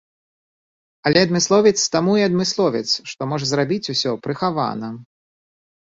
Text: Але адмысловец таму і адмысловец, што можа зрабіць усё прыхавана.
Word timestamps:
Але 1.09 1.19
адмысловец 1.25 1.75
таму 1.97 2.17
і 2.21 2.25
адмысловец, 2.29 2.83
што 3.13 3.21
можа 3.35 3.45
зрабіць 3.53 3.83
усё 3.97 4.11
прыхавана. 4.29 4.87